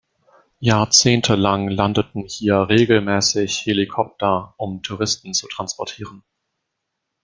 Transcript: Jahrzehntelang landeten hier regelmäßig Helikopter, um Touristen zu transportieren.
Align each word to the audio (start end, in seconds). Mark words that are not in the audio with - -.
Jahrzehntelang 0.61 1.67
landeten 1.67 2.23
hier 2.25 2.69
regelmäßig 2.69 3.63
Helikopter, 3.67 4.55
um 4.57 4.81
Touristen 4.81 5.35
zu 5.35 5.47
transportieren. 5.47 6.23